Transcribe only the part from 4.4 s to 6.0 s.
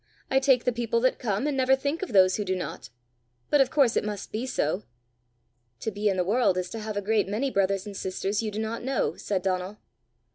so." "To